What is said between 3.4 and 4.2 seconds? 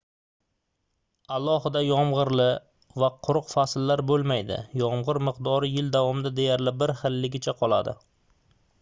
fasllar